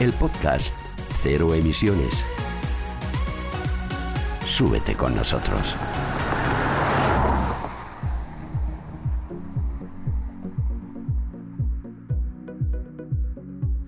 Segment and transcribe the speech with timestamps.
[0.00, 0.72] El podcast
[1.22, 2.24] Cero Emisiones.
[4.46, 5.74] Súbete con nosotros.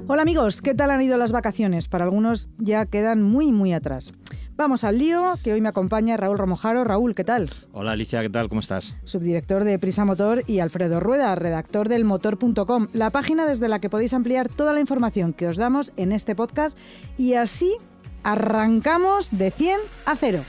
[0.08, 1.86] Hola amigos, ¿qué tal han ido las vacaciones?
[1.86, 4.12] Para algunos ya quedan muy, muy atrás.
[4.60, 6.84] Vamos al lío, que hoy me acompaña Raúl Romojaro.
[6.84, 7.48] Raúl, ¿qué tal?
[7.72, 8.50] Hola Alicia, ¿qué tal?
[8.50, 8.94] ¿Cómo estás?
[9.04, 13.88] Subdirector de Prisa Motor y Alfredo Rueda, redactor del motor.com, la página desde la que
[13.88, 16.76] podéis ampliar toda la información que os damos en este podcast
[17.16, 17.74] y así
[18.22, 20.42] arrancamos de 100 a 0.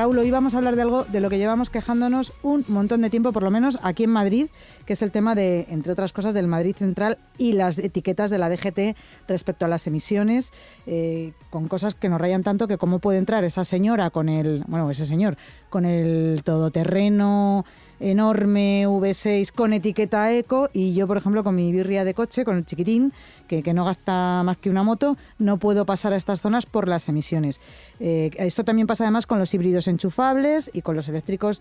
[0.00, 3.10] Raúl, hoy vamos a hablar de algo de lo que llevamos quejándonos un montón de
[3.10, 4.46] tiempo, por lo menos aquí en Madrid,
[4.86, 8.38] que es el tema de, entre otras cosas, del Madrid Central y las etiquetas de
[8.38, 8.96] la DGT
[9.28, 10.54] respecto a las emisiones,
[10.86, 14.64] eh, con cosas que nos rayan tanto que cómo puede entrar esa señora con el,
[14.68, 15.36] bueno, ese señor,
[15.68, 17.66] con el todoterreno
[18.00, 22.56] enorme V6 con etiqueta eco y yo, por ejemplo, con mi birria de coche, con
[22.56, 23.12] el chiquitín,
[23.46, 26.88] que, que no gasta más que una moto, no puedo pasar a estas zonas por
[26.88, 27.60] las emisiones.
[28.00, 31.60] Eh, esto también pasa además con los híbridos enchufables y con los eléctricos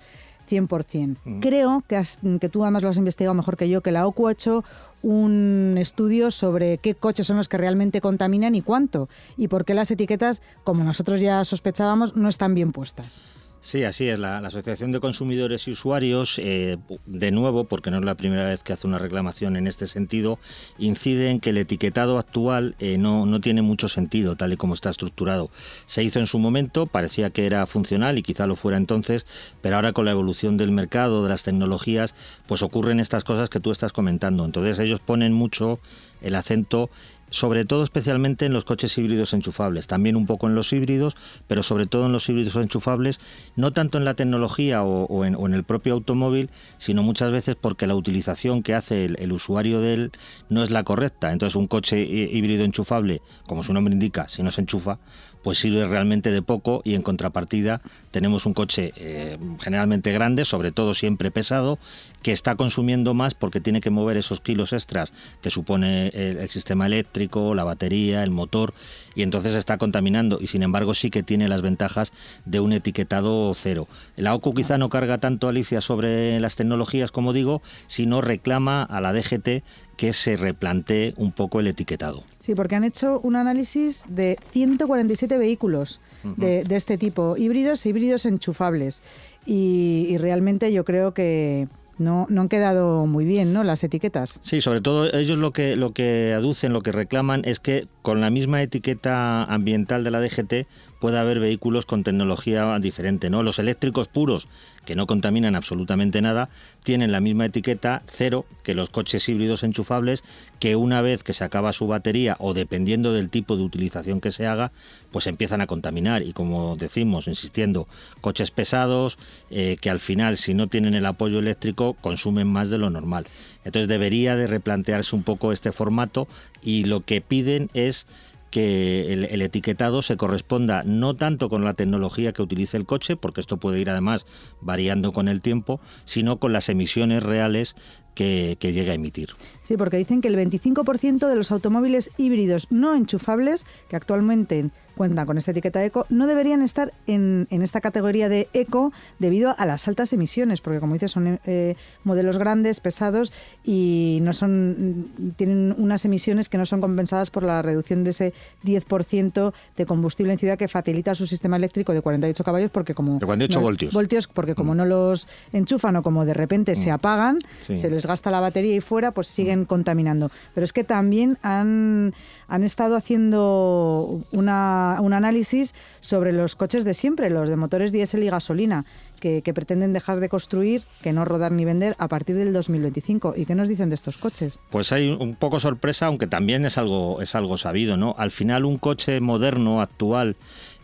[0.50, 1.18] 100%.
[1.26, 1.40] Mm.
[1.42, 4.28] Creo que, has- que tú además lo has investigado mejor que yo, que la OCU
[4.28, 4.64] ha hecho
[5.04, 9.74] un estudio sobre qué coches son los que realmente contaminan y cuánto, y por qué
[9.74, 13.22] las etiquetas, como nosotros ya sospechábamos, no están bien puestas.
[13.62, 14.18] Sí, así es.
[14.18, 18.64] La, Asociación de Consumidores y Usuarios, eh, de nuevo, porque no es la primera vez
[18.64, 20.40] que hace una reclamación en este sentido,
[20.78, 24.74] incide en que el etiquetado actual eh, no, no tiene mucho sentido tal y como
[24.74, 25.52] está estructurado.
[25.88, 29.26] Se hizo en su momento, parecía que era funcional y quizá lo fuera entonces,
[29.62, 32.16] pero ahora con la evolución del mercado, de las tecnologías,
[32.48, 34.46] pues ocurren estas cosas que tú estás comentando.
[34.46, 35.80] Entonces ellos ponen mucho
[36.22, 36.90] el acento
[37.32, 41.16] sobre todo especialmente en los coches híbridos enchufables, también un poco en los híbridos,
[41.48, 43.20] pero sobre todo en los híbridos enchufables,
[43.56, 47.96] no tanto en la tecnología o, en, el propio automóvil, sino muchas veces porque la
[47.96, 50.12] utilización que hace el, el usuario de él
[50.50, 51.32] no es la correcta.
[51.32, 55.00] Entonces un coche hí- híbrido enchufable, como su nombre indica, si no se enchufa,
[55.44, 60.72] pues sirve realmente de poco y en contrapartida tenemos un coche eh, generalmente grande, sobre
[60.72, 61.80] todo siempre pesado,
[62.22, 66.50] que está consumiendo más porque tiene que mover esos kilos extras que supone el, el
[66.50, 68.74] sistema eléctrico, la batería, el motor
[69.20, 72.14] y entonces está contaminando y sin embargo sí que tiene las ventajas
[72.46, 73.90] de un etiquetado cero.
[74.16, 79.02] La OCU quizá no carga tanto Alicia sobre las tecnologías como digo, sino reclama a
[79.02, 79.62] la DGT
[79.98, 82.24] que se replantee un poco el etiquetado.
[82.40, 86.00] Sí, porque han hecho un análisis de 147 vehículos
[86.38, 89.04] de, de este tipo, híbridos e híbridos enchufables.
[89.46, 91.68] Y, y realmente yo creo que
[92.00, 93.64] no, no han quedado muy bien, ¿no?
[93.64, 94.40] Las etiquetas.
[94.42, 98.22] Sí, sobre todo ellos lo que lo que aducen, lo que reclaman es que con
[98.22, 100.66] la misma etiqueta ambiental de la DGT
[101.00, 103.44] pueda haber vehículos con tecnología diferente, ¿no?
[103.44, 104.48] Los eléctricos puros
[104.84, 106.50] que no contaminan absolutamente nada
[106.84, 110.24] tienen la misma etiqueta cero que los coches híbridos enchufables
[110.60, 114.32] que una vez que se acaba su batería o dependiendo del tipo de utilización que
[114.32, 114.72] se haga,
[115.12, 117.88] pues empiezan a contaminar y como decimos, insistiendo,
[118.22, 119.20] coches pesados
[119.52, 123.28] eh, que al final si no tienen el apoyo eléctrico consumen más de lo normal.
[123.70, 126.28] Entonces debería de replantearse un poco este formato
[126.64, 128.08] y lo que piden es
[128.50, 133.42] que el, etiquetado se corresponda no tanto con la tecnología que utilice el coche, porque
[133.42, 134.26] esto puede ir además
[134.60, 137.76] variando con el tiempo, sino con las emisiones reales
[138.16, 139.30] que, que llegue a emitir.
[139.62, 145.26] Sí, porque dicen que el 25% de los automóviles híbridos no enchufables, que actualmente cuentan
[145.26, 149.66] con esta etiqueta eco, no deberían estar en, en esta categoría de eco debido a
[149.66, 153.32] las altas emisiones, porque como dices, son eh, modelos grandes, pesados
[153.64, 158.34] y no son tienen unas emisiones que no son compensadas por la reducción de ese
[158.66, 163.20] 10% de combustible en ciudad que facilita su sistema eléctrico de 48 caballos, porque como
[163.20, 163.94] De 48 no- voltios.
[163.94, 167.78] voltios, porque como no los enchufan o como de repente se apagan, Sí.
[167.78, 170.30] se les gasta la batería y fuera, pues siguen contaminando.
[170.54, 172.14] Pero es que también han,
[172.50, 178.24] han estado haciendo una un análisis sobre los coches de siempre, los de motores diésel
[178.24, 178.84] y gasolina,
[179.20, 183.34] que, pretenden dejar de construir, que no rodar ni vender a partir del 2025.
[183.36, 184.60] ¿Y qué nos dicen de estos coches?
[184.70, 188.16] Pues hay un poco sorpresa, aunque también es algo, es algo sabido, ¿no?
[188.18, 190.36] Al final un coche moderno, actual,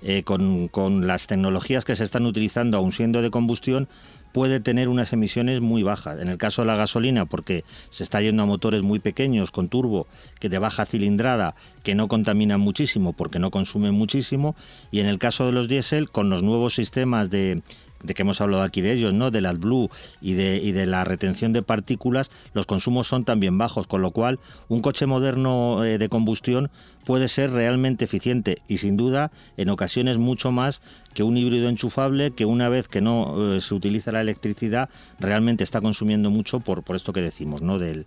[0.01, 3.87] eh, con, con las tecnologías que se están utilizando, aun siendo de combustión,
[4.35, 6.19] puede tener unas emisiones muy bajas.
[6.19, 9.69] En el caso de la gasolina, porque se está yendo a motores muy pequeños con
[9.69, 10.07] turbo,
[10.41, 14.57] que de baja cilindrada, que no contaminan muchísimo porque no consumen muchísimo,
[14.91, 17.61] y en el caso de los diésel, con los nuevos sistemas de
[18.05, 19.31] de que hemos hablado aquí de ellos, ¿no?
[19.31, 19.89] Del AdBlue
[20.21, 24.11] y de, y de la retención de partículas, los consumos son también bajos, con lo
[24.11, 26.69] cual un coche moderno eh, de combustión
[27.05, 30.81] puede ser realmente eficiente y sin duda en ocasiones mucho más
[31.13, 35.63] que un híbrido enchufable que una vez que no eh, se utiliza la electricidad realmente
[35.63, 37.79] está consumiendo mucho por, por esto que decimos, ¿no?
[37.79, 38.05] Del,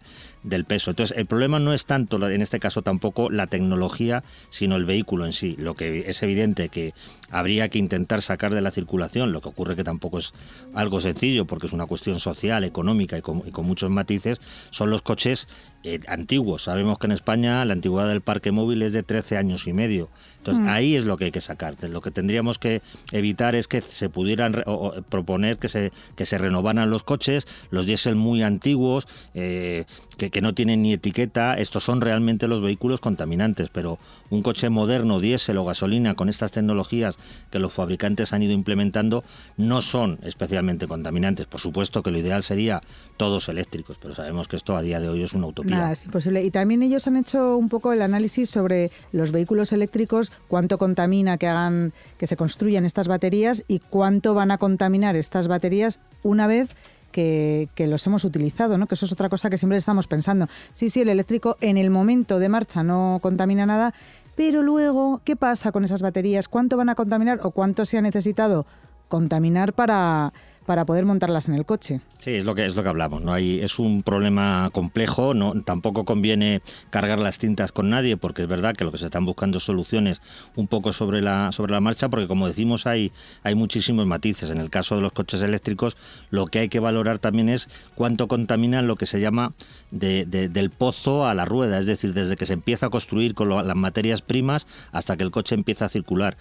[0.49, 0.91] del peso.
[0.91, 5.25] Entonces, el problema no es tanto, en este caso tampoco, la tecnología, sino el vehículo
[5.25, 5.57] en sí.
[5.59, 6.95] Lo que es evidente que
[7.31, 10.33] habría que intentar sacar de la circulación, lo que ocurre que tampoco es
[10.75, 14.41] algo sencillo, porque es una cuestión social, económica y con, muchos matices,
[14.71, 15.49] son los coches
[15.85, 16.65] eh, antiguos.
[16.65, 20.09] Sabemos que en España la antigüedad del parque móvil es de 13 años y medio.
[20.39, 20.69] Entonces, mm.
[20.69, 21.77] ahí es lo que hay que sacar.
[21.83, 22.83] Lo que tendríamos que
[23.13, 24.65] evitar es que se pudieran
[25.09, 29.85] proponer que se, que se renovaran los coches, los diésel muy antiguos, eh,
[30.17, 31.55] que, que, no tienen ni etiqueta.
[31.55, 33.99] Estos son realmente los vehículos contaminantes, pero
[34.31, 37.19] un coche moderno, diésel o gasolina, con estas tecnologías
[37.51, 39.25] que los fabricantes han ido implementando,
[39.57, 41.47] no son especialmente contaminantes.
[41.47, 42.83] Por supuesto que lo ideal sería
[43.17, 45.93] todos eléctricos, pero sabemos que esto a día de hoy es una utopía.
[45.93, 46.45] Es imposible.
[46.45, 51.39] Y también ellos han hecho un poco el análisis sobre los vehículos eléctricos, cuánto contamina
[51.39, 56.47] que hagan, que se construyan estas baterías y cuánto van a contaminar estas baterías una
[56.47, 56.71] vez
[57.13, 58.87] que, que, los hemos utilizado, ¿no?
[58.87, 60.47] que eso es otra cosa que siempre estamos pensando.
[60.73, 63.95] Sí, sí, el eléctrico en el momento de marcha no contamina nada,
[64.39, 66.47] pero luego, ¿qué pasa con esas baterías?
[66.47, 68.67] ¿Cuánto van a contaminar o cuánto se ha necesitado
[69.09, 70.33] contaminar para,
[70.69, 72.03] para poder montarlas en el coche.
[72.19, 73.33] Sí, es lo que es lo que hablamos, ¿no?
[73.33, 76.61] Hay, es un problema complejo, no tampoco conviene
[76.91, 80.21] cargar las tintas con nadie, porque es verdad que lo que se están buscando soluciones
[80.57, 83.13] un poco sobre la, sobre la marcha, porque como decimos hay,
[83.45, 84.51] hay muchísimos matices.
[84.51, 85.97] En el caso de los coches eléctricos,
[86.29, 89.55] lo que hay que valorar también es cuánto contaminan lo que se llama
[89.91, 93.77] del pozo a la rueda, es decir, desde que se empieza a construir con las
[93.77, 96.37] materias primas hasta que el coche empieza a circular.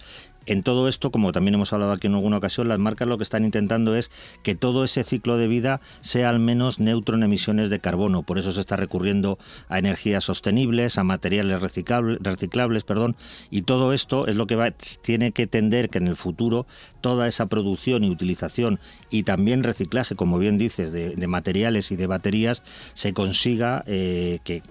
[0.48, 3.22] En todo esto, como también hemos hablado aquí en alguna ocasión, las marcas lo que
[3.22, 4.10] están intentando es
[4.42, 8.22] que todo ese ciclo de vida sea al menos neutro en emisiones de carbono.
[8.22, 13.14] Por eso se está recurriendo a energías sostenibles, a materiales reciclables, perdón,
[13.50, 14.72] y todo esto es lo que
[15.02, 16.66] tiene que tender que en el futuro
[17.02, 18.80] toda esa producción y utilización
[19.10, 22.62] y también reciclaje, como bien dices, de, materiales y de baterías
[22.94, 24.62] se consiga eh, que,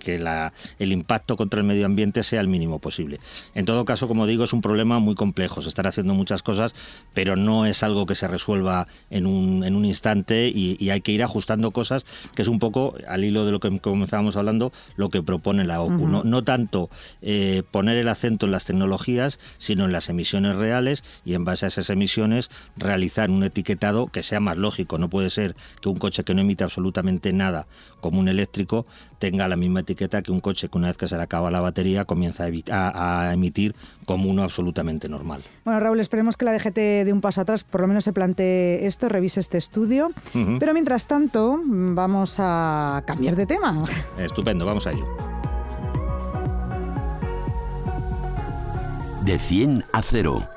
[0.80, 3.20] el impacto contra el medio ambiente sea el mínimo posible.
[3.54, 6.76] En todo caso, como digo, es un problema muy complejo estar haciendo muchas cosas,
[7.14, 11.12] pero no es algo que se resuelva en un, en un instante y, hay que
[11.12, 15.10] ir ajustando cosas, que es un poco, al hilo de lo que comenzábamos hablando, lo
[15.10, 16.08] que propone la OCU.
[16.08, 16.90] no, tanto
[17.22, 21.66] eh, poner el acento en las tecnologías, sino en las emisiones reales y en base
[21.66, 24.98] a esas emisiones realizar un etiquetado que sea más lógico.
[24.98, 27.68] No puede ser que un coche que no emite absolutamente nada,
[28.00, 28.86] como un eléctrico,
[29.20, 31.60] tenga la misma etiqueta que un coche que una vez que se le acaba la
[31.60, 33.76] batería comienza a, a emitir
[34.06, 35.42] como uno absolutamente normal.
[35.66, 38.86] Bueno, Raúl, esperemos que la DGT de un paso atrás por lo menos se plantee
[38.86, 40.12] esto, revise este estudio.
[40.60, 43.84] Pero mientras tanto, vamos a cambiar de tema.
[44.18, 45.06] Estupendo, vamos a ello.
[49.24, 50.57] De 100 a 0.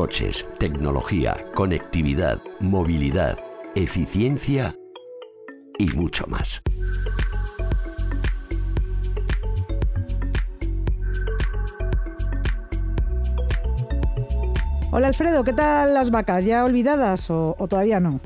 [0.00, 3.38] Coches, tecnología, conectividad, movilidad,
[3.74, 4.74] eficiencia
[5.78, 6.62] y mucho más.
[14.90, 16.46] Hola Alfredo, ¿qué tal las vacas?
[16.46, 18.20] ¿Ya olvidadas o, todavía no?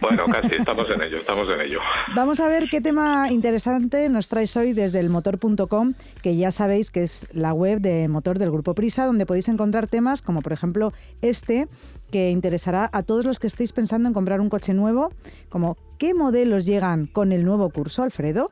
[0.00, 1.80] Bueno, casi, estamos en ello, estamos en ello.
[2.14, 6.90] Vamos a ver qué tema interesante nos traes hoy desde el motor.com, que ya sabéis
[6.90, 10.52] que es la web de motor del Grupo Prisa, donde podéis encontrar temas como por
[10.52, 11.66] ejemplo este,
[12.12, 15.12] que interesará a todos los que estéis pensando en comprar un coche nuevo,
[15.48, 18.50] como ¿qué modelos llegan con el nuevo curso, Alfredo?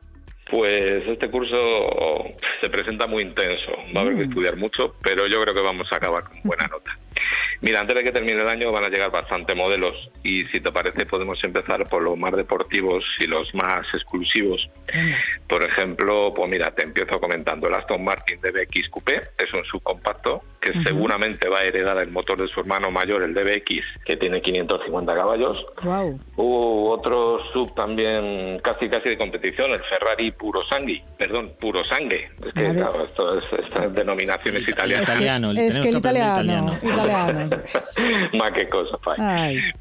[0.51, 1.57] Pues este curso
[2.61, 4.29] se presenta muy intenso, va a haber que mm.
[4.31, 6.99] estudiar mucho, pero yo creo que vamos a acabar con buena nota.
[7.61, 10.71] Mira, antes de que termine el año van a llegar bastante modelos y si te
[10.71, 14.69] parece podemos empezar por los más deportivos y los más exclusivos.
[15.49, 20.43] Por ejemplo, pues mira, te empiezo comentando, el Aston Martin DBX Coupé es un subcompacto
[20.61, 24.41] que seguramente va a heredar el motor de su hermano mayor, el DBX, que tiene
[24.41, 25.65] 550 caballos.
[25.83, 26.19] Wow.
[26.37, 32.29] Hubo otro sub también casi casi de competición, el Ferrari Puro Sangue, perdón, Puro Sangue.
[32.45, 35.09] Es que claro, esto es, estas denominaciones italianas.
[35.09, 36.79] Italiano, Es que el italiano, italiano.
[38.39, 38.97] Más que cosa.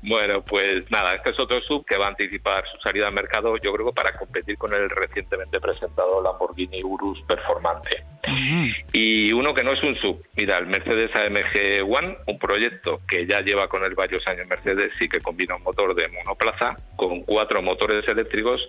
[0.02, 3.56] Bueno, pues nada, este es otro sub que va a anticipar su salida al mercado,
[3.58, 8.04] yo creo, para competir con el recientemente presentado Lamborghini Urus Performante.
[8.92, 13.26] Y uno que no es un sub, mira, el Mercedes AMG One, un proyecto que
[13.28, 17.22] ya lleva con él varios años Mercedes y que combina un motor de monoplaza con
[17.22, 18.62] cuatro motores eléctricos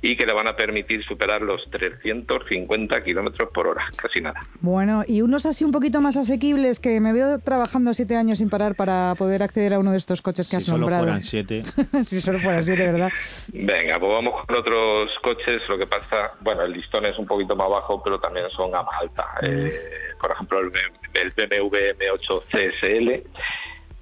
[0.00, 4.40] y que le van a permitir superar los 350 kilómetros por hora, casi nada.
[4.60, 8.50] Bueno, y unos así un poquito más asequibles que me veo trabajando siete años sin
[8.50, 11.02] parar para poder acceder a uno de estos coches que si has nombrado.
[11.02, 11.62] solo fueran siete.
[12.04, 13.10] si solo fueran siete, ¿verdad?
[13.52, 15.62] Venga, pues vamos con otros coches.
[15.68, 18.90] Lo que pasa, bueno, el listón es un poquito más bajo, pero también son gama
[19.00, 19.26] alta.
[19.42, 19.72] Eh,
[20.20, 20.72] por ejemplo, el,
[21.14, 23.22] el BMW M8 CSL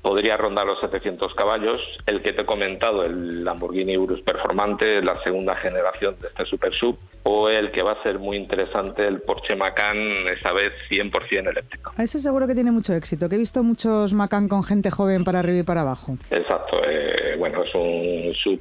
[0.02, 1.80] podría rondar los 700 caballos.
[2.06, 6.74] El que te he comentado, el Lamborghini Urus Performante, la segunda generación de este Super
[6.74, 9.96] Sub, o el que va a ser muy interesante, el Porsche Macan,
[10.28, 11.92] esta vez 100% eléctrico.
[11.96, 15.24] A ese seguro que tiene mucho éxito, que he visto muchos Macan con gente joven
[15.24, 16.16] para arriba y para abajo.
[16.30, 18.60] Exacto, eh, bueno, es un sub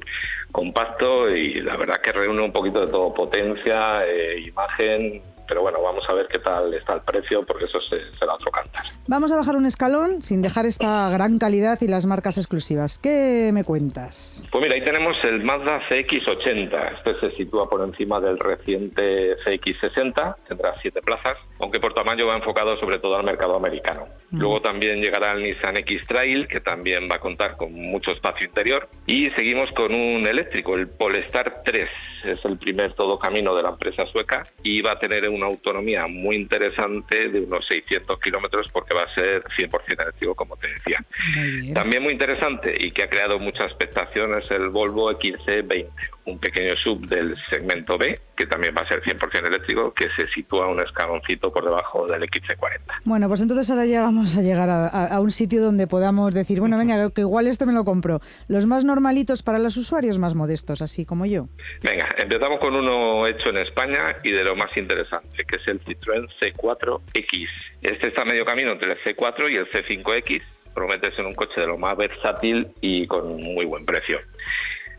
[0.52, 5.82] compacto y la verdad que reúne un poquito de todo, potencia, eh, imagen, pero bueno,
[5.82, 8.84] vamos a ver qué tal está el precio porque eso se, será otro cantar.
[9.06, 12.98] Vamos a bajar un escalón sin dejar esta gran calidad y las marcas exclusivas.
[12.98, 14.44] ¿Qué me cuentas?
[14.50, 16.96] Pues mira, ahí tenemos el Mazda CX80.
[16.96, 22.36] Este se sitúa por encima del reciente CX60, tendrá siete plazas, aunque por tamaño va
[22.36, 24.06] enfocado sobre todo al mercado americano.
[24.30, 24.38] Mm.
[24.40, 28.88] Luego también llegará el Nissan X-Trail, que también va a contar con mucho espacio interior.
[29.06, 31.88] Y seguimos con un eléctrico, el Polestar 3.
[32.24, 36.06] Es el primer todo camino de la empresa sueca y va a tener una autonomía
[36.06, 41.00] muy interesante de unos 600 kilómetros porque va a ser 100% eléctrico, como te decía.
[41.36, 41.72] Muy.
[41.72, 45.88] También muy interesante y que ha creado mucha expectación es el Volvo XC20,
[46.26, 50.26] un pequeño sub del segmento B, que también va a ser 100% eléctrico, que se
[50.28, 52.80] sitúa un escaloncito por debajo del XC40.
[53.04, 56.34] Bueno, pues entonces ahora ya vamos a llegar a, a- a un sitio donde podamos
[56.34, 58.20] decir, bueno, venga, que igual este me lo compro.
[58.48, 61.46] Los más normalitos para los usuarios más modestos, así como yo.
[61.82, 65.80] Venga, empezamos con uno hecho en España y de lo más interesante, que es el
[65.84, 67.48] Citroën C4X.
[67.82, 70.42] Este está a medio camino entre el C4 y el C5X.
[70.74, 74.18] Promete ser un coche de lo más versátil y con muy buen precio.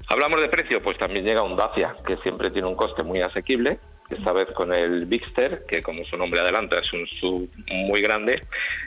[0.07, 3.79] Hablamos de precio, pues también llega un Dacia, que siempre tiene un coste muy asequible,
[4.10, 8.43] esta vez con el Bigster, que como su nombre adelanta es un sub muy grande,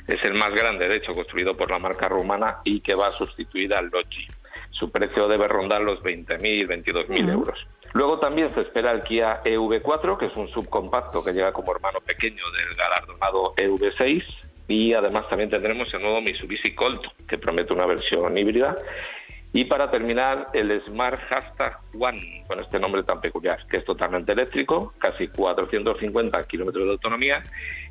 [0.06, 3.12] es el más grande, de hecho, construido por la marca rumana y que va a
[3.12, 4.26] sustituir al Logi.
[4.70, 7.66] Su precio debe rondar los 20.000, 22.000 euros.
[7.94, 12.00] Luego también se espera el Kia EV4, que es un subcompacto que llega como hermano
[12.00, 14.22] pequeño del galardonado EV6.
[14.68, 18.74] Y además también tendremos el nuevo Mitsubishi Colt, que promete una versión híbrida.
[19.56, 24.32] Y para terminar, el Smart Hashtag One, con este nombre tan peculiar, que es totalmente
[24.32, 27.42] eléctrico, casi 450 kilómetros de autonomía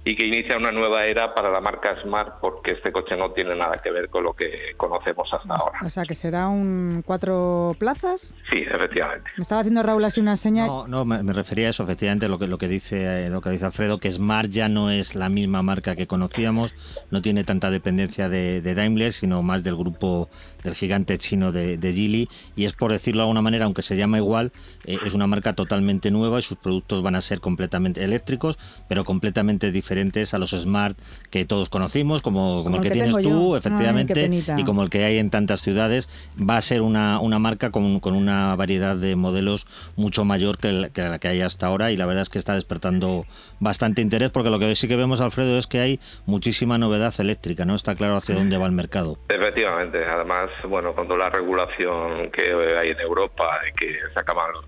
[0.05, 3.55] y que inicia una nueva era para la marca Smart porque este coche no tiene
[3.55, 5.79] nada que ver con lo que conocemos hasta ahora.
[5.83, 8.35] O sea, que será un cuatro plazas.
[8.51, 9.31] Sí, efectivamente.
[9.35, 10.67] Me estaba haciendo Raúl así una seña.
[10.67, 13.41] No, no, me, me refería a eso, efectivamente, lo que, lo que dice eh, lo
[13.41, 16.75] que dice Alfredo, que Smart ya no es la misma marca que conocíamos,
[17.09, 20.29] no tiene tanta dependencia de, de Daimler, sino más del grupo
[20.63, 23.97] del gigante chino de, de Geely, y es por decirlo de alguna manera, aunque se
[23.97, 24.51] llama igual,
[24.85, 29.03] eh, es una marca totalmente nueva y sus productos van a ser completamente eléctricos, pero
[29.03, 29.94] completamente diferentes
[30.33, 30.97] a los Smart
[31.29, 33.21] que todos conocimos, como, como el que, tienes yo.
[33.21, 37.19] tú, Ay, efectivamente, y como el que hay en tantas ciudades, va a ser una,
[37.19, 41.27] una marca con, con una variedad de modelos mucho mayor que, el- que la que
[41.29, 43.25] hay hasta ahora y la verdad es que está despertando
[43.59, 47.65] bastante interés porque lo que sí que vemos, Alfredo, es que hay muchísima novedad eléctrica,
[47.65, 47.75] ¿no?
[47.75, 49.17] Está claro hacia dónde va el mercado.
[49.29, 52.41] Efectivamente, además, bueno, con toda la regulación que
[52.79, 53.45] hay en Europa
[53.77, 54.65] que se acaban los,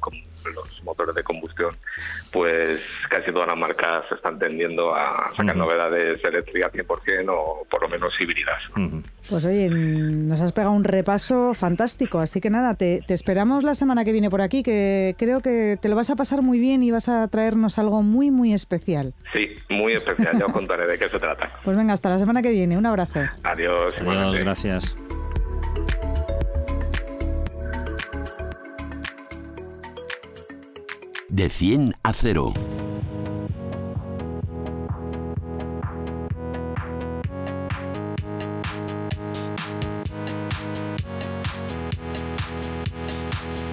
[0.53, 1.75] los motores de combustión,
[2.31, 5.65] pues casi todas las marcas se están tendiendo a sacar Ujú.
[5.65, 8.61] novedades eléctricas 100% o por lo menos híbridas.
[9.29, 13.73] Pues oye, nos has pegado un repaso fantástico, así que nada, te, te esperamos la
[13.75, 16.83] semana que viene por aquí, que creo que te lo vas a pasar muy bien
[16.83, 19.13] y vas a traernos algo muy, muy especial.
[19.33, 21.51] Sí, muy especial, ya os contaré de qué se trata.
[21.63, 23.19] Pues venga, hasta la semana que viene, un abrazo.
[23.43, 23.93] Adiós.
[23.99, 24.95] Adiós, gracias.
[31.29, 32.53] de 100 a 0.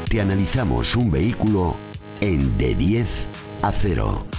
[0.09, 1.77] Te analizamos un vehículo
[2.21, 3.29] en de 10
[3.63, 4.34] a 0.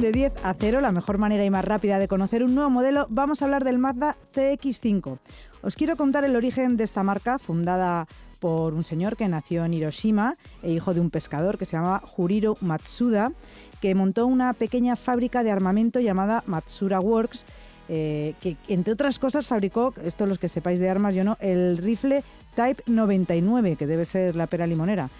[0.00, 3.06] De 10 a 0, la mejor manera y más rápida de conocer un nuevo modelo,
[3.10, 5.18] vamos a hablar del Mazda CX5.
[5.62, 8.06] Os quiero contar el origen de esta marca, fundada
[8.38, 12.00] por un señor que nació en Hiroshima e hijo de un pescador que se llamaba
[12.04, 13.32] Juriro Matsuda,
[13.80, 17.44] que montó una pequeña fábrica de armamento llamada Matsura Works,
[17.88, 21.78] eh, que entre otras cosas fabricó, esto los que sepáis de armas, yo no, el
[21.78, 22.22] rifle
[22.54, 25.10] Type 99, que debe ser la pera limonera.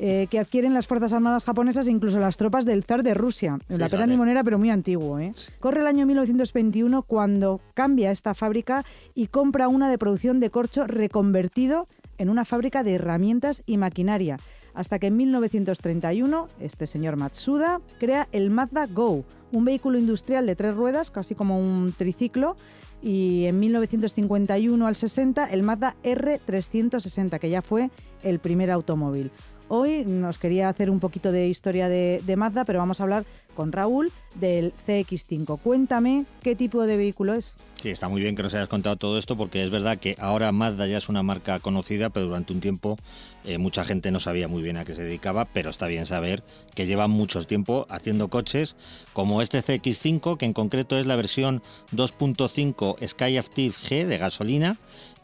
[0.00, 3.58] Eh, que adquieren las Fuerzas Armadas japonesas e incluso las tropas del zar de Rusia.
[3.66, 5.18] La pera limonera, pero muy antiguo.
[5.18, 5.32] ¿eh?
[5.58, 8.84] Corre el año 1921 cuando cambia esta fábrica
[9.16, 14.38] y compra una de producción de corcho reconvertido en una fábrica de herramientas y maquinaria.
[14.72, 20.54] Hasta que en 1931 este señor Matsuda crea el Mazda Go, un vehículo industrial de
[20.54, 22.54] tres ruedas, casi como un triciclo,
[23.02, 27.90] y en 1951 al 60 el Mazda R360, que ya fue
[28.22, 29.32] el primer automóvil.
[29.68, 33.24] Hoy nos quería hacer un poquito de historia de, Mazda, pero vamos a hablar
[33.58, 35.58] con Raúl del CX5.
[35.58, 37.56] Cuéntame qué tipo de vehículo es.
[37.74, 40.52] Sí, está muy bien que nos hayas contado todo esto porque es verdad que ahora
[40.52, 42.96] Mazda ya es una marca conocida, pero durante un tiempo
[43.44, 46.44] eh, mucha gente no sabía muy bien a qué se dedicaba, pero está bien saber
[46.76, 48.76] que llevan mucho tiempo haciendo coches
[49.12, 51.60] como este CX5, que en concreto es la versión
[51.92, 54.76] 2.5 Skyactiv G de gasolina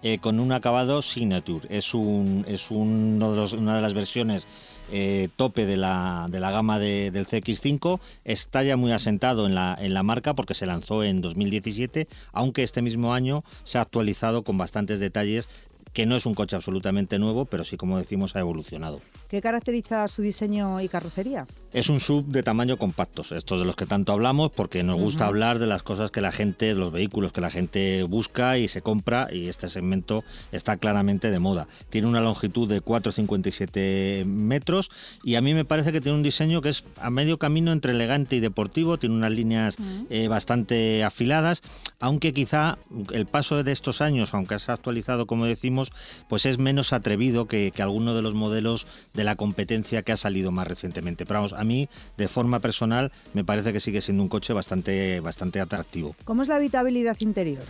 [0.03, 1.69] eh, con un acabado Signature.
[1.71, 4.49] Es, un, es uno de una de las versiones
[4.93, 8.01] eh, tope de la, de la gama del CX5.
[8.25, 12.63] Está ya muy asentado en la, en la marca porque se lanzó en 2017, aunque
[12.63, 15.49] este mismo año se ha actualizado con bastantes detalles
[15.95, 19.01] que no es un coche absolutamente nuevo, pero sí, como decimos, ha evolucionado.
[19.29, 21.47] ¿Qué caracteriza su diseño y carrocería?
[21.73, 25.27] Es un sub de tamaño compactos, estos de los que tanto hablamos, porque nos gusta
[25.27, 28.69] hablar de las cosas que la gente, de los vehículos que la gente busca y
[28.69, 30.23] se compra, y este segmento
[30.53, 31.69] está claramente de moda.
[31.91, 34.91] Tiene una longitud de 4,57 metros
[35.23, 37.93] y a mí me parece que tiene un diseño que es a medio camino entre
[37.93, 39.77] elegante y deportivo, tiene unas líneas
[40.11, 41.63] eh, bastante afiladas,
[41.99, 42.79] aunque quizá
[43.13, 45.84] el paso de estos años, aunque se ha actualizado como decimos,
[46.29, 50.51] pues es menos atrevido que, alguno de los modelos de la competencia que ha salido
[50.51, 51.27] más recientemente.
[51.27, 55.21] Pero vamos, a mí, de forma personal, me parece que sigue siendo un coche bastante,
[55.21, 56.15] bastante atractivo.
[56.25, 57.65] ¿Cómo es la habitabilidad interior?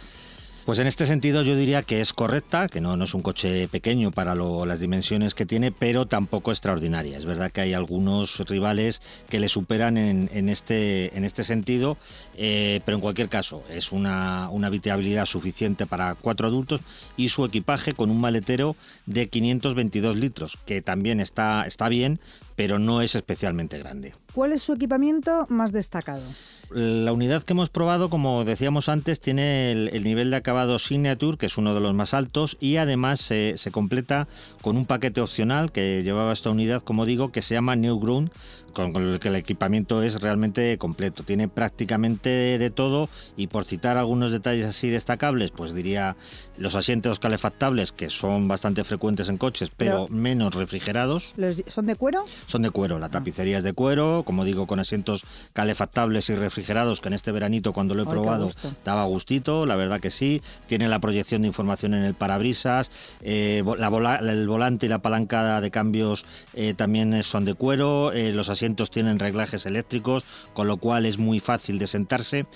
[0.65, 3.69] Pues en este sentido yo diría que es correcta, que no, no es un coche
[3.69, 7.19] pequeño para las dimensiones que tiene, pero tampoco extraordinaria.
[7.19, 11.99] Es verdad que hay algunos rivales que le superan en, este, en este sentido,
[12.35, 16.81] eh, pero en cualquier caso es una, una habitabilidad suficiente para cuatro adultos
[17.15, 18.75] y su equipaje con un maletero
[19.05, 22.21] de 522 litros, que también está, está bien,
[22.57, 24.15] pero no es especialmente grande.
[24.35, 26.23] ¿Cuál es su equipamiento más destacado?
[26.71, 31.47] La unidad que hemos probado, como decíamos antes, tiene el, nivel de acabado Signature, que
[31.47, 34.27] es uno de los más altos, y además se, completa
[34.61, 38.33] con un paquete opcional que llevaba esta unidad, como digo, que se llama New Ground,
[38.73, 41.23] con, el que el equipamiento es realmente completo.
[41.23, 46.17] Tiene prácticamente de todo y por citar algunos detalles así destacables, pues diría
[46.59, 51.33] los asientos calefactables, que son bastante frecuentes en coches, pero, menos refrigerados.
[51.69, 52.25] ¿Son de cuero?
[52.47, 57.01] Son de cuero, la tapicería es de cuero, como digo, con asientos calefactables y refrigerados,
[57.01, 58.51] que en este veranito cuando lo he probado
[58.85, 60.43] daba gustito, la verdad que sí.
[60.67, 62.91] Tiene la proyección de información en el parabrisas,
[63.23, 68.49] eh, el volante y la palanca de cambios eh, también son de cuero, eh, los
[68.49, 72.47] asientos tienen reglajes eléctricos, con lo cual es muy fácil de sentarse.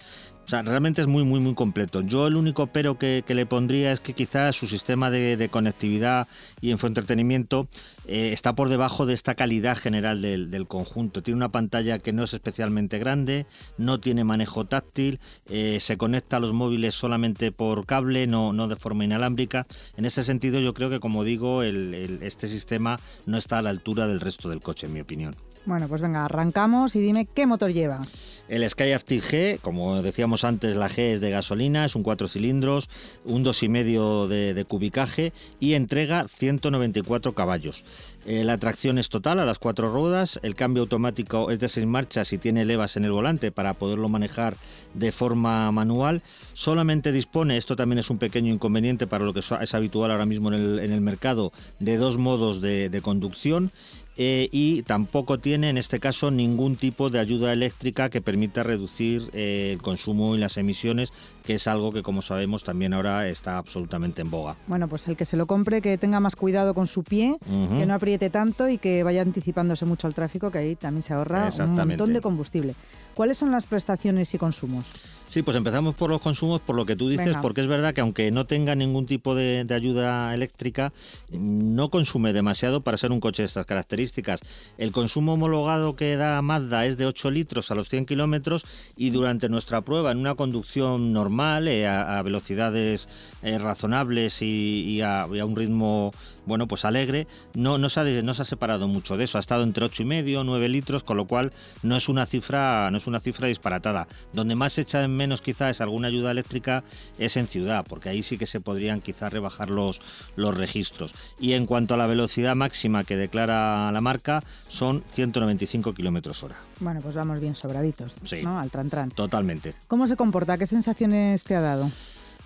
[0.48, 2.00] O sea, realmente es muy, muy, muy completo.
[2.00, 6.26] Yo el único pero que, le pondría es que quizás su sistema de, conectividad
[6.62, 7.68] y infoentretenimiento
[8.06, 11.22] eh, está por debajo de esta calidad general del, conjunto.
[11.22, 13.44] Tiene una pantalla que no es especialmente grande,
[13.76, 18.68] no tiene manejo táctil, eh, se conecta a los móviles solamente por cable, no, no
[18.68, 19.66] de forma inalámbrica.
[19.98, 24.06] En ese sentido yo creo que, como digo, este sistema no está a la altura
[24.06, 25.36] del resto del coche, en mi opinión.
[25.66, 28.00] Bueno, pues venga, arrancamos y dime qué motor lleva.
[28.48, 32.88] El Skyactiv G, como decíamos antes, la G es de gasolina, es un 4 cilindros,
[33.26, 37.84] un 2,5 de, de cubicaje y entrega 194 caballos.
[38.26, 41.86] Eh, la tracción es total a las cuatro ruedas, el cambio automático es de seis
[41.86, 44.56] marchas y tiene levas en el volante para poderlo manejar
[44.92, 46.22] de forma manual.
[46.52, 50.52] Solamente dispone, esto también es un pequeño inconveniente para lo que es habitual ahora mismo
[50.52, 53.72] en el, mercado, de dos modos de conducción
[54.20, 59.30] eh, y tampoco tiene en este caso ningún tipo de ayuda eléctrica que permita reducir
[59.32, 61.12] eh, el consumo y las emisiones,
[61.44, 64.56] que es algo que como sabemos también ahora está absolutamente en boga.
[64.66, 67.86] Bueno, pues el que se lo compre que tenga más cuidado con su pie, que
[67.86, 71.50] no apriete tanto y que vaya anticipándose mucho al tráfico, que ahí también se ahorra
[71.60, 72.74] un montón de combustible.
[73.18, 74.86] ¿Cuáles son las prestaciones y consumos?
[75.26, 78.00] Sí, pues empezamos por los consumos, por lo que tú dices, porque es verdad que
[78.00, 80.92] aunque no tenga ningún tipo de, ayuda eléctrica,
[81.32, 84.40] no consume demasiado para ser un coche de estas características.
[84.78, 88.64] El consumo homologado que da Mazda es de 8 litros a los 100 kilómetros
[88.96, 93.08] y durante nuestra prueba en una conducción normal, eh, a, velocidades
[93.42, 96.12] eh, razonables y, a, un ritmo
[96.46, 99.36] bueno, pues alegre, no, no, se ha, no se ha separado mucho de eso.
[99.36, 101.52] Ha estado entre 8 y medio, 9 litros, con lo cual
[101.82, 104.06] no es una cifra, no es una cifra disparatada.
[104.32, 106.84] Donde más se echa en menos quizás alguna ayuda eléctrica
[107.18, 110.00] es en ciudad, porque ahí sí que se podrían quizás rebajar los,
[110.36, 111.14] los registros.
[111.38, 116.56] Y en cuanto a la velocidad máxima que declara la marca, son 195 kilómetros hora.
[116.80, 118.58] Bueno, pues vamos bien sobraditos, ¿no?
[118.58, 119.10] Al tran, tran.
[119.10, 119.74] Totalmente.
[119.88, 120.58] ¿Cómo se comporta?
[120.58, 121.90] ¿Qué sensaciones te ha dado?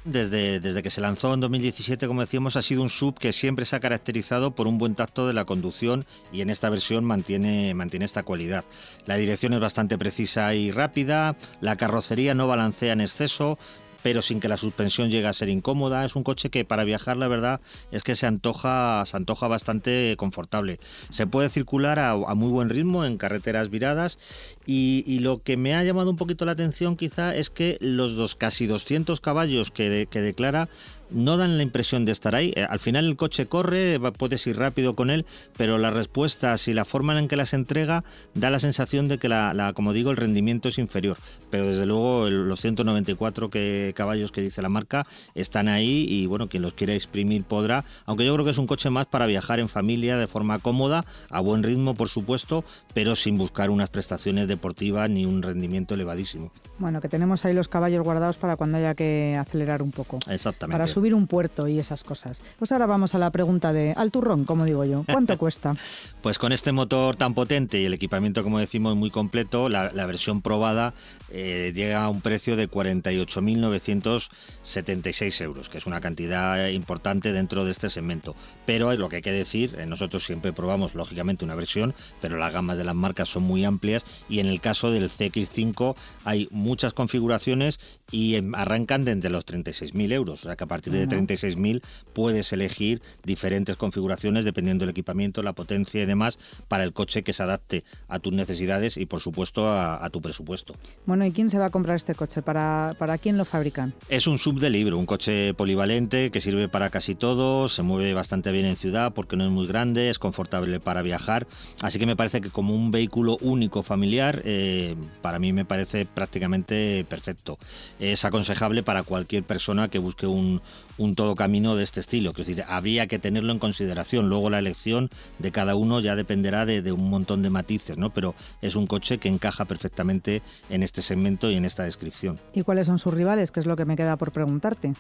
[0.05, 3.65] Desde, desde, que se lanzó en 2017, como decíamos, ha sido un sub que siempre
[3.65, 7.73] se ha caracterizado por un buen tacto de la conducción y en esta versión mantiene,
[7.75, 8.65] mantiene esta cualidad.
[9.07, 13.61] La dirección es bastante precisa y rápida, la carrocería no balancea en exceso,
[14.03, 16.05] pero sin que la suspensión llegue a ser incómoda.
[16.05, 17.61] Es un coche que para viajar, la verdad,
[17.91, 20.81] es que se antoja, se antoja bastante confortable.
[21.11, 24.19] Se puede circular a, muy buen ritmo en carreteras viradas
[24.67, 28.35] y, lo que me ha llamado un poquito la atención quizá es que los dos
[28.35, 30.69] casi 200 caballos que, que declara
[31.14, 32.53] no dan la impresión de estar ahí.
[32.57, 36.75] Eh, al final el coche corre, puedes ir rápido con él, pero las respuestas y
[36.75, 40.16] la forma en que las entrega da la sensación de que, la, como digo, el
[40.16, 41.16] rendimiento es inferior.
[41.51, 46.48] Pero desde luego los 194 que, caballos que dice la marca están ahí y bueno,
[46.48, 47.85] quien los quiera exprimir podrá.
[48.07, 51.05] Aunque yo creo que es un coche más para viajar en familia de forma cómoda,
[51.31, 56.53] a buen ritmo por supuesto, pero sin buscar unas prestaciones deportivas ni un rendimiento elevadísimo.
[56.79, 60.18] Bueno, que tenemos ahí los caballos guardados para cuando haya que acelerar un poco.
[60.29, 60.79] Exactamente.
[60.79, 62.41] Para subir un puerto y esas cosas.
[62.61, 65.03] Pues ahora vamos a la pregunta de al turrón, como digo yo.
[65.11, 65.75] ¿Cuánto cuesta?
[66.23, 70.43] Pues con este motor tan potente y el equipamiento, como decimos, muy completo, la, versión
[70.43, 70.95] probada
[71.31, 77.73] eh, llega a un precio de 48.976 euros, que es una cantidad importante dentro de
[77.73, 78.37] este segmento.
[78.65, 82.37] Pero es lo que hay que decir, eh, nosotros siempre probamos, lógicamente, una versión, pero
[82.37, 86.47] las gamas de las marcas son muy amplias y en el caso del CX5 hay
[86.53, 87.81] muchas configuraciones
[88.12, 90.41] y em, arrancan desde los 36.000 euros.
[90.41, 95.53] O sea que a partir de 36.000 puedes elegir diferentes configuraciones dependiendo del equipamiento, la
[95.53, 99.71] potencia y demás para el coche que se adapte a tus necesidades y por supuesto
[99.71, 100.75] a, tu presupuesto.
[101.07, 102.42] Bueno, ¿y quién se va a comprar este coche?
[102.42, 103.95] ¿Para, ¿Para quién lo fabrican?
[104.09, 108.12] Es un sub de libro, un coche polivalente que sirve para casi todo, se mueve
[108.12, 111.47] bastante bien en ciudad porque no es muy grande, es confortable para viajar,
[111.81, 116.05] así que me parece que como un vehículo único familiar, eh, para mí me parece
[116.05, 117.59] prácticamente perfecto
[117.99, 120.61] es aconsejable para cualquier persona que busque un,
[120.98, 122.30] un todo camino de este estilo.
[122.30, 124.28] Es decir, habría que tenerlo en consideración.
[124.28, 128.11] Luego la elección de cada uno ya dependerá de, un montón de matices, ¿no?
[128.11, 132.38] Pero es un coche que encaja perfectamente en este segmento y en esta descripción.
[132.52, 133.50] ¿Y cuáles son sus rivales?
[133.50, 134.92] Que es lo que me queda por preguntarte,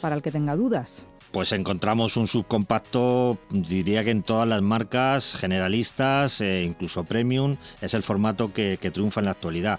[0.00, 1.06] para el que tenga dudas.
[1.30, 7.94] Pues encontramos un subcompacto, diría que en todas las marcas generalistas, e incluso premium, es
[7.94, 9.78] el formato que triunfa en la actualidad.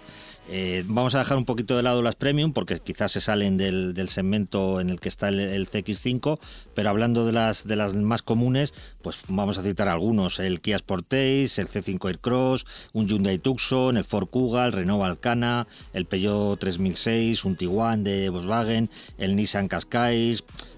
[0.54, 4.10] Eh, vamos a dejar un poquito de lado las premium porque quizás se salen del,
[4.10, 6.40] segmento en el que está el, CX5,
[6.76, 11.70] pero hablando de las, más comunes, pues vamos a citar algunos, el Kia Sportage, el
[11.70, 17.56] C5 Aircross, un Hyundai Tucson, el Ford Kuga, el Renault Alcana, el Peugeot 3006, un
[17.56, 20.36] Tiguan de Volkswagen, el Nissan Qashqai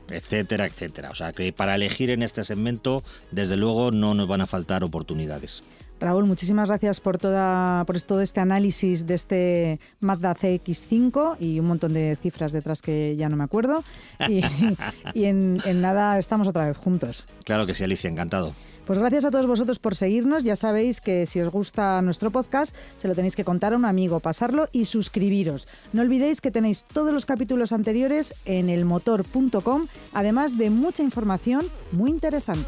[0.09, 1.09] etcétera, etcétera.
[1.09, 4.83] O sea que para elegir en este segmento, desde luego no nos van a faltar
[4.83, 5.63] oportunidades.
[6.03, 11.67] Raúl, muchísimas gracias por, toda, por todo este análisis de este Mazda CX5 y un
[11.67, 13.85] montón de cifras detrás que ya no me acuerdo.
[14.27, 14.41] Y,
[15.15, 17.25] en, nada estamos otra vez juntos.
[17.45, 18.53] Claro que sí, Alicia, encantado.
[18.85, 20.43] Pues gracias a todos vosotros por seguirnos.
[20.43, 23.85] Ya sabéis que si os gusta nuestro podcast, se lo tenéis que contar a un
[23.85, 25.69] amigo, pasarlo y suscribiros.
[25.93, 32.11] No olvidéis que tenéis todos los capítulos anteriores en elmotor.com, además de mucha información muy
[32.11, 32.67] interesante.